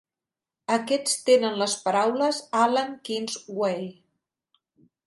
[0.75, 3.87] Aquests tenen les paraules Allan Kings Way.